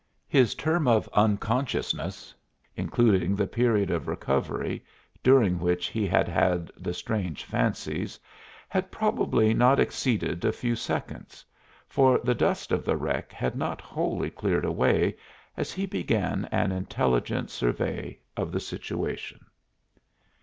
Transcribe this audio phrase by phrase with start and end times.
[0.27, 2.33] His term of unconsciousness,
[2.75, 4.83] including the period of recovery,
[5.21, 8.19] during which he had had the strange fancies,
[8.67, 11.45] had probably not exceeded a few seconds,
[11.87, 15.17] for the dust of the wreck had not wholly cleared away
[15.55, 19.45] as he began an intelligent survey of the situation.